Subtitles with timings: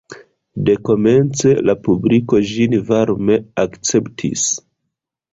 [0.67, 4.47] Dekomence la publiko ĝin varme akceptis.